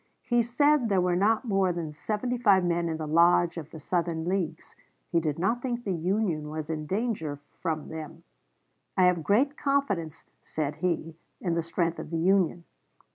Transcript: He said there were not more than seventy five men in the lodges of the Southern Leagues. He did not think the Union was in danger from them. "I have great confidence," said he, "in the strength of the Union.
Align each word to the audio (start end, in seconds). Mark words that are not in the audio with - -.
He 0.23 0.41
said 0.41 0.89
there 0.89 0.99
were 0.99 1.15
not 1.15 1.45
more 1.45 1.71
than 1.71 1.93
seventy 1.93 2.39
five 2.39 2.65
men 2.65 2.89
in 2.89 2.97
the 2.97 3.05
lodges 3.05 3.57
of 3.59 3.69
the 3.69 3.79
Southern 3.79 4.25
Leagues. 4.25 4.73
He 5.11 5.19
did 5.19 5.37
not 5.37 5.61
think 5.61 5.83
the 5.83 5.93
Union 5.93 6.49
was 6.49 6.71
in 6.71 6.87
danger 6.87 7.39
from 7.59 7.89
them. 7.89 8.23
"I 8.97 9.03
have 9.03 9.21
great 9.21 9.55
confidence," 9.57 10.23
said 10.41 10.77
he, 10.77 11.17
"in 11.39 11.53
the 11.53 11.61
strength 11.61 11.99
of 11.99 12.09
the 12.09 12.17
Union. 12.17 12.63